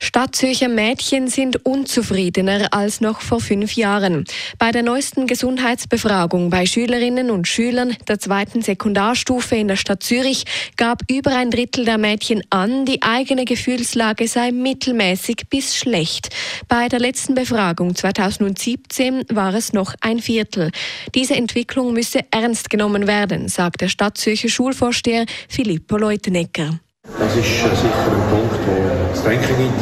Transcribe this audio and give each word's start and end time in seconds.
Stadtzürcher 0.00 0.68
Mädchen 0.68 1.28
sind 1.28 1.66
unzufriedener 1.66 2.72
als 2.72 3.00
noch 3.00 3.20
vor 3.20 3.40
fünf 3.40 3.74
Jahren. 3.74 4.24
Bei 4.58 4.70
der 4.70 4.82
neuesten 4.82 5.26
Gesundheitsbefragung 5.26 6.50
bei 6.50 6.66
Schülerinnen 6.66 7.30
und 7.30 7.48
Schülern 7.48 7.96
der 8.06 8.18
zweiten 8.18 8.62
Sekundarstufe 8.62 9.56
in 9.56 9.68
der 9.68 9.76
Stadt 9.76 10.02
Zürich 10.02 10.44
gab 10.76 11.02
über 11.10 11.36
ein 11.36 11.50
Drittel 11.50 11.84
der 11.84 11.98
Mädchen 11.98 12.42
an, 12.48 12.84
die 12.84 13.02
eigene 13.02 13.44
Gefühlslage 13.44 14.28
sei 14.28 14.52
mittelmäßig 14.52 15.48
bis 15.50 15.76
schlecht. 15.76 16.30
Bei 16.68 16.88
der 16.88 17.00
letzten 17.00 17.34
Befragung 17.34 17.94
2017 17.94 19.24
war 19.30 19.52
es 19.52 19.72
noch 19.72 19.94
ein 20.00 20.20
Viertel. 20.20 20.70
Diese 21.14 21.34
Entwicklung 21.34 21.92
müsse 21.92 22.20
ernst 22.30 22.70
genommen 22.70 23.08
werden, 23.08 23.48
sagt 23.48 23.80
der 23.80 23.88
Stadtzürcher 23.88 24.48
Schulvorsteher 24.48 25.26
Filippo 25.48 25.96
Leutenegger. 25.96 26.78
Das 27.16 27.34
ist 27.34 27.44
sicher 27.44 27.70
ein 27.70 28.24
Punkt, 28.30 28.60
der 28.66 29.14
zu 29.14 29.22
denken 29.22 29.56
gibt. 29.56 29.80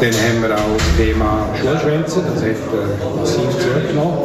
Dann 0.00 0.12
haben 0.12 0.42
wir 0.42 0.54
auch 0.54 0.76
das 0.76 0.96
Thema 0.96 1.48
Schulschwänze, 1.60 2.22
das 2.22 2.42
hat 2.42 2.50
äh, 2.50 3.18
massiv 3.18 3.50
zugenommen. 3.58 4.18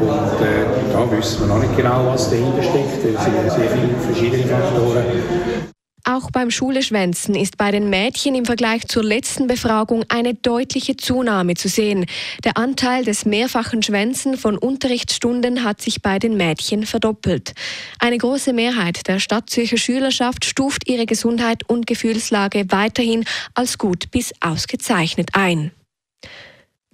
Und 0.00 0.40
äh, 0.46 0.92
da 0.92 1.16
wissen 1.16 1.40
wir 1.40 1.54
noch 1.54 1.60
nicht 1.60 1.76
genau, 1.76 2.06
was 2.06 2.30
dahinter 2.30 2.62
steckt. 2.62 3.04
Es 3.04 3.24
sind 3.24 3.50
sehr 3.50 3.70
viele 3.70 3.94
verschiedene 4.00 4.44
Faktoren. 4.44 5.04
Auch 6.08 6.30
beim 6.30 6.50
Schuleschwänzen 6.50 7.34
ist 7.34 7.58
bei 7.58 7.70
den 7.70 7.90
Mädchen 7.90 8.34
im 8.34 8.46
Vergleich 8.46 8.88
zur 8.88 9.04
letzten 9.04 9.46
Befragung 9.46 10.06
eine 10.08 10.32
deutliche 10.32 10.96
Zunahme 10.96 11.52
zu 11.52 11.68
sehen. 11.68 12.06
Der 12.44 12.56
Anteil 12.56 13.04
des 13.04 13.26
mehrfachen 13.26 13.82
Schwänzen 13.82 14.38
von 14.38 14.56
Unterrichtsstunden 14.56 15.64
hat 15.64 15.82
sich 15.82 16.00
bei 16.00 16.18
den 16.18 16.38
Mädchen 16.38 16.86
verdoppelt. 16.86 17.52
Eine 17.98 18.16
große 18.16 18.54
Mehrheit 18.54 19.06
der 19.06 19.18
Stadtzürcher 19.18 19.76
Schülerschaft 19.76 20.46
stuft 20.46 20.88
ihre 20.88 21.04
Gesundheit 21.04 21.68
und 21.68 21.86
Gefühlslage 21.86 22.64
weiterhin 22.70 23.26
als 23.52 23.76
gut 23.76 24.10
bis 24.10 24.32
ausgezeichnet 24.40 25.28
ein. 25.34 25.72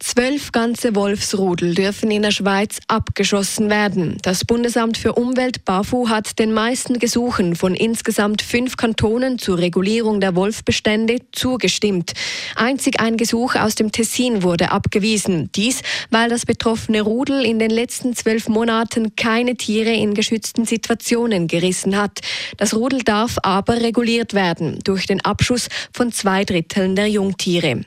Zwölf 0.00 0.50
ganze 0.50 0.96
Wolfsrudel 0.96 1.74
dürfen 1.74 2.10
in 2.10 2.22
der 2.22 2.32
Schweiz 2.32 2.80
abgeschossen 2.88 3.70
werden. 3.70 4.18
Das 4.22 4.44
Bundesamt 4.44 4.98
für 4.98 5.12
Umwelt 5.12 5.64
BAFU 5.64 6.08
hat 6.08 6.38
den 6.40 6.52
meisten 6.52 6.98
Gesuchen 6.98 7.54
von 7.54 7.76
insgesamt 7.76 8.42
fünf 8.42 8.76
Kantonen 8.76 9.38
zur 9.38 9.58
Regulierung 9.58 10.20
der 10.20 10.34
Wolfbestände 10.34 11.18
zugestimmt. 11.30 12.12
Einzig 12.56 13.00
ein 13.00 13.16
Gesuch 13.16 13.54
aus 13.54 13.76
dem 13.76 13.92
Tessin 13.92 14.42
wurde 14.42 14.72
abgewiesen. 14.72 15.50
Dies, 15.54 15.80
weil 16.10 16.28
das 16.28 16.44
betroffene 16.44 17.00
Rudel 17.00 17.44
in 17.44 17.60
den 17.60 17.70
letzten 17.70 18.16
zwölf 18.16 18.48
Monaten 18.48 19.14
keine 19.14 19.54
Tiere 19.54 19.92
in 19.92 20.14
geschützten 20.14 20.64
Situationen 20.64 21.46
gerissen 21.46 21.96
hat. 21.96 22.18
Das 22.56 22.74
Rudel 22.74 23.04
darf 23.04 23.38
aber 23.42 23.80
reguliert 23.80 24.34
werden 24.34 24.80
durch 24.82 25.06
den 25.06 25.20
Abschuss 25.20 25.68
von 25.92 26.10
zwei 26.10 26.44
Dritteln 26.44 26.96
der 26.96 27.08
Jungtiere. 27.08 27.84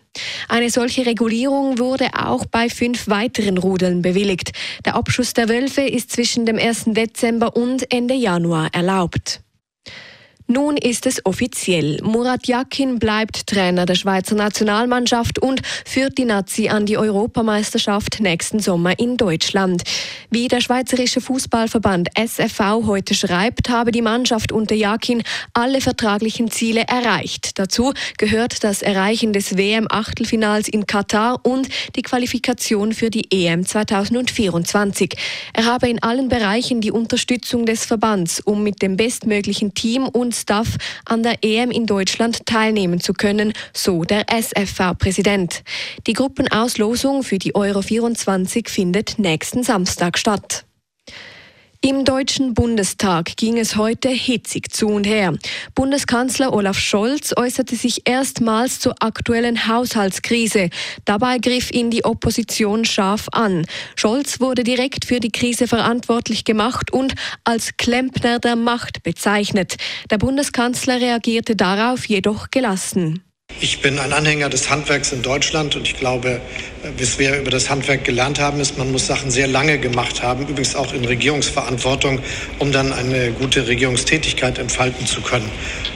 Eine 0.48 0.70
solche 0.70 1.06
Regulierung 1.06 1.80
wurde 1.80 2.10
auch 2.14 2.46
bei 2.46 2.70
fünf 2.70 3.08
weiteren 3.08 3.58
Rudeln 3.58 4.02
bewilligt. 4.02 4.52
Der 4.86 4.96
Abschuss 4.96 5.34
der 5.34 5.50
Wölfe 5.50 5.82
ist 5.82 6.12
zwischen 6.12 6.46
dem 6.46 6.58
1. 6.58 6.86
Dezember 6.88 7.56
und 7.56 7.92
Ende 7.94 8.14
Januar 8.14 8.70
erlaubt. 8.74 9.42
Nun 10.50 10.78
ist 10.78 11.06
es 11.06 11.26
offiziell. 11.26 12.00
Murat 12.04 12.48
Yakin 12.48 13.00
bleibt 13.00 13.48
Trainer 13.48 13.86
der 13.86 13.96
Schweizer 13.96 14.34
Nationalmannschaft 14.34 15.40
und 15.40 15.62
führt 15.86 16.18
die 16.18 16.24
Nazi 16.24 16.70
an 16.70 16.86
die 16.86 16.98
Europameisterschaft 16.98 18.22
nächsten 18.22 18.60
Sommer 18.60 18.98
in 18.98 19.18
Deutschland. 19.18 19.84
Wie 20.30 20.48
der 20.48 20.62
Schweizerische 20.62 21.20
Fußballverband 21.20 22.12
SFV 22.18 22.86
heute 22.86 23.14
schreibt, 23.14 23.68
habe 23.68 23.92
die 23.92 24.02
Mannschaft 24.02 24.54
unter 24.54 24.74
Yakin 24.74 25.22
alle 25.52 25.82
vertraglichen 25.82 26.50
Ziele 26.50 26.86
erreicht. 26.88 27.60
Dazu 27.60 27.92
gehört 28.18 28.64
das 28.64 28.82
Erreichen 28.82 29.34
des 29.34 29.58
WM-Achtelfinals 29.58 30.70
in 30.70 30.88
Katar 30.88 31.46
und 31.46 31.68
die 31.98 32.04
Qualifikation 32.04 32.94
für 32.94 33.10
die 33.10 33.28
EM 33.32 33.66
2024. 33.66 35.14
Er 35.52 35.66
habe 35.66 35.90
in 35.90 36.02
allen 36.02 36.30
Bereichen 36.30 36.80
die 36.80 36.92
Unterstützung 36.92 37.66
des 37.66 37.84
Verbands, 37.84 38.40
um 38.40 38.64
mit 38.64 38.82
dem 38.82 38.96
bestmöglichen 38.96 39.74
Team 39.74 40.08
und 40.08 40.37
Staff 40.42 40.78
an 41.06 41.24
der 41.24 41.44
EM 41.44 41.72
in 41.72 41.86
Deutschland 41.86 42.46
teilnehmen 42.46 43.00
zu 43.00 43.14
können, 43.14 43.54
so 43.74 44.04
der 44.04 44.26
SFV-Präsident. 44.30 45.64
Die 46.06 46.14
Gruppenauslosung 46.14 47.24
für 47.24 47.38
die 47.38 47.56
Euro 47.56 47.82
24 47.82 48.70
findet 48.70 49.20
nächsten 49.20 49.64
Samstag 49.64 50.18
statt. 50.18 50.66
Im 51.82 52.06
Deutschen 52.06 52.56
Bundestag 52.56 53.38
ging 53.38 53.60
es 53.60 53.76
heute 53.76 54.10
hitzig 54.10 54.74
zu 54.74 54.88
und 54.88 55.06
her. 55.06 55.36
Bundeskanzler 55.76 56.52
Olaf 56.52 56.80
Scholz 56.80 57.34
äußerte 57.38 57.76
sich 57.76 58.02
erstmals 58.10 58.80
zur 58.80 58.96
aktuellen 59.00 59.68
Haushaltskrise. 59.68 60.72
Dabei 61.06 61.38
griff 61.38 61.72
ihn 61.72 61.92
die 61.92 62.04
Opposition 62.04 62.84
scharf 62.84 63.28
an. 63.32 63.68
Scholz 63.96 64.40
wurde 64.40 64.64
direkt 64.64 65.06
für 65.06 65.20
die 65.20 65.32
Krise 65.32 65.68
verantwortlich 65.68 66.46
gemacht 66.46 66.92
und 66.92 67.14
als 67.44 67.78
Klempner 67.78 68.40
der 68.40 68.56
Macht 68.56 69.04
bezeichnet. 69.04 69.76
Der 70.10 70.18
Bundeskanzler 70.18 71.00
reagierte 71.00 71.56
darauf 71.56 72.06
jedoch 72.06 72.50
gelassen. 72.50 73.27
Ich 73.60 73.82
bin 73.82 73.98
ein 73.98 74.14
Anhänger 74.14 74.50
des 74.50 74.70
Handwerks 74.70 75.12
in 75.12 75.24
Deutschland 75.24 75.76
und 75.76 75.88
ich 75.88 75.98
glaube, 75.98 76.42
was 77.00 77.18
wir 77.18 77.40
über 77.40 77.50
das 77.50 77.72
Handwerk 77.72 78.04
gelernt 78.04 78.40
haben, 78.40 78.60
ist, 78.60 78.78
man 78.78 78.92
muss 78.92 79.08
Sachen 79.08 79.32
sehr 79.32 79.48
lange 79.48 79.80
gemacht 79.80 80.22
haben, 80.22 80.44
übrigens 80.44 80.76
auch 80.76 80.94
in 80.94 81.04
Regierungsverantwortung, 81.04 82.20
um 82.60 82.72
dann 82.72 82.94
eine 82.94 83.32
gute 83.32 83.68
Regierungstätigkeit 83.68 84.60
entfalten 84.60 85.08
zu 85.08 85.22
können. 85.22 85.50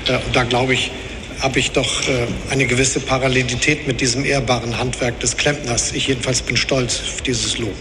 Äh, 0.08 0.16
und 0.16 0.36
da 0.36 0.44
glaube 0.44 0.74
ich, 0.74 0.92
habe 1.40 1.60
ich 1.60 1.72
doch 1.72 2.08
äh, 2.08 2.26
eine 2.50 2.66
gewisse 2.66 3.00
Parallelität 3.00 3.86
mit 3.86 4.02
diesem 4.02 4.26
ehrbaren 4.26 4.80
Handwerk 4.80 5.20
des 5.20 5.38
Klempners. 5.38 5.92
Ich 5.92 6.08
jedenfalls 6.08 6.42
bin 6.42 6.58
stolz 6.58 7.00
auf 7.00 7.22
dieses 7.22 7.60
Lob. 7.60 7.76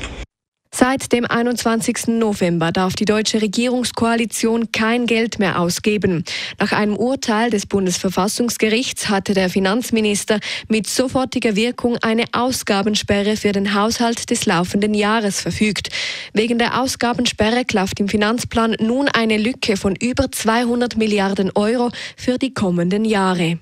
Seit 0.80 1.12
dem 1.12 1.26
21. 1.26 2.06
November 2.06 2.72
darf 2.72 2.94
die 2.94 3.04
deutsche 3.04 3.42
Regierungskoalition 3.42 4.72
kein 4.72 5.04
Geld 5.04 5.38
mehr 5.38 5.60
ausgeben. 5.60 6.24
Nach 6.58 6.72
einem 6.72 6.96
Urteil 6.96 7.50
des 7.50 7.66
Bundesverfassungsgerichts 7.66 9.10
hatte 9.10 9.34
der 9.34 9.50
Finanzminister 9.50 10.40
mit 10.68 10.88
sofortiger 10.88 11.54
Wirkung 11.54 11.98
eine 11.98 12.24
Ausgabensperre 12.32 13.36
für 13.36 13.52
den 13.52 13.74
Haushalt 13.74 14.30
des 14.30 14.46
laufenden 14.46 14.94
Jahres 14.94 15.42
verfügt. 15.42 15.90
Wegen 16.32 16.56
der 16.56 16.80
Ausgabensperre 16.80 17.66
klafft 17.66 18.00
im 18.00 18.08
Finanzplan 18.08 18.74
nun 18.80 19.06
eine 19.08 19.36
Lücke 19.36 19.76
von 19.76 19.94
über 19.96 20.32
200 20.32 20.96
Milliarden 20.96 21.50
Euro 21.56 21.90
für 22.16 22.38
die 22.38 22.54
kommenden 22.54 23.04
Jahre. 23.04 23.58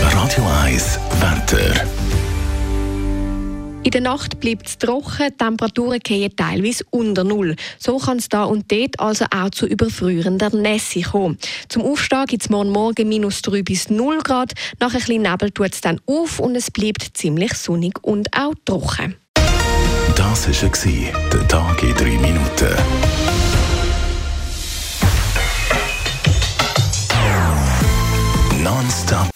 Radio 0.00 0.44
1 0.64 0.98
Wetter. 1.20 2.05
In 3.86 3.92
der 3.92 4.00
Nacht 4.00 4.40
bleibt 4.40 4.66
es 4.66 4.78
trocken, 4.78 5.28
die 5.30 5.36
Temperaturen 5.36 6.00
gehen 6.00 6.34
teilweise 6.34 6.82
unter 6.90 7.22
Null. 7.22 7.54
So 7.78 7.98
kann 7.98 8.16
es 8.18 8.28
da 8.28 8.42
und 8.42 8.64
dort 8.72 8.98
also 8.98 9.26
auch 9.30 9.50
zu 9.50 9.64
überfrierender 9.64 10.50
Nässe 10.50 11.02
kommen. 11.02 11.38
Zum 11.68 11.82
Aufstehen 11.82 12.26
gibt 12.26 12.42
es 12.42 12.50
morgen 12.50 12.70
Morgen 12.70 13.08
minus 13.08 13.42
3 13.42 13.62
bis 13.62 13.88
0 13.88 14.18
Grad. 14.24 14.54
Nach 14.80 14.92
ein 14.92 14.98
bisschen 14.98 15.22
Nebel 15.22 15.52
tut 15.52 15.72
es 15.72 15.82
dann 15.82 16.00
auf 16.04 16.40
und 16.40 16.56
es 16.56 16.68
bleibt 16.72 17.10
ziemlich 17.16 17.54
sonnig 17.54 18.02
und 18.02 18.26
auch 18.36 18.54
trocken. 18.64 19.14
Das 20.16 20.48
war 20.48 21.30
der 21.32 21.46
Tag 21.46 21.80
in 21.84 21.94
3 21.94 22.04
Minuten. 22.18 22.74
Nonstop 28.64 29.35